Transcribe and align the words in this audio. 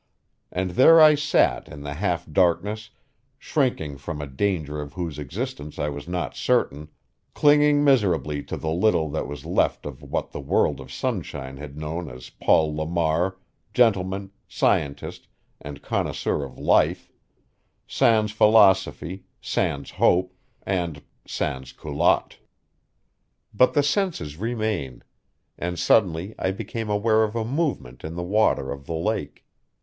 And 0.51 0.71
there 0.71 0.99
I 0.99 1.13
sat 1.13 1.67
in 1.69 1.81
the 1.83 1.93
half 1.93 2.25
darkness, 2.25 2.89
shrinking 3.37 3.99
from 3.99 4.19
a 4.19 4.25
danger 4.25 4.81
of 4.81 4.93
whose 4.93 5.19
existence 5.19 5.77
I 5.77 5.89
was 5.89 6.07
not 6.07 6.35
certain, 6.35 6.89
clinging 7.35 7.83
miserably 7.83 8.41
to 8.45 8.57
the 8.57 8.71
little 8.71 9.11
that 9.11 9.27
was 9.27 9.45
left 9.45 9.85
of 9.85 10.01
what 10.01 10.31
the 10.31 10.39
world 10.39 10.79
of 10.79 10.91
sunshine 10.91 11.57
had 11.57 11.77
known 11.77 12.09
as 12.09 12.31
Paul 12.31 12.75
Lamar, 12.75 13.37
gentleman, 13.75 14.31
scientist, 14.47 15.27
and 15.61 15.83
connoisseur 15.83 16.43
of 16.45 16.57
life; 16.57 17.11
sans 17.85 18.31
philosophy, 18.31 19.25
sans 19.39 19.91
hope, 19.91 20.33
and 20.63 21.03
sans 21.27 21.73
culotte. 21.73 22.39
But 23.53 23.73
the 23.73 23.83
senses 23.83 24.37
remain; 24.37 25.03
and 25.59 25.77
suddenly 25.77 26.33
I 26.39 26.49
became 26.49 26.89
aware 26.89 27.21
of 27.21 27.35
a 27.35 27.45
movement 27.45 28.03
in 28.03 28.15
the 28.15 28.23
water 28.23 28.71
of 28.71 28.87
the 28.87 28.95
lake. 28.97 29.45